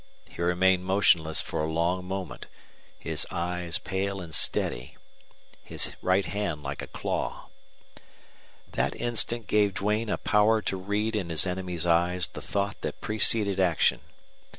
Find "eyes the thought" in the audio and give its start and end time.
11.85-12.81